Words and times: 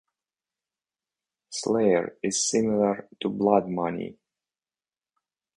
"Slayer" 1.51 2.17
is 2.23 2.43
similar 2.49 3.07
to 3.21 3.29
Blood 3.29 3.67
Money. 3.69 4.17